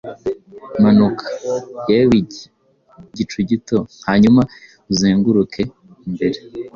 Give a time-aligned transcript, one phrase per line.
[0.81, 1.25] Manuka,
[1.89, 2.15] yewe
[3.11, 3.77] Igicu gito,
[4.07, 4.41] hanyuma
[4.91, 5.61] uzenguruke
[6.07, 6.39] imbere